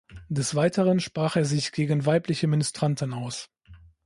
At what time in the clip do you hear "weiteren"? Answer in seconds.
0.55-0.99